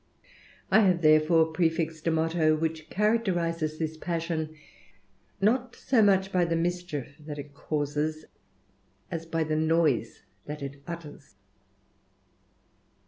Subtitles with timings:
[0.71, 4.55] I have, therefore, prefixed a motto, which charac terises this passion,
[5.39, 8.25] not so much by the mischief that it causes,
[9.11, 11.35] as by the noise that it utters.